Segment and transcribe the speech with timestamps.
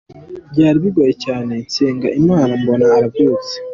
[0.51, 3.53] Byari bigoye cyane, nsenga Imana mbona arabyutse.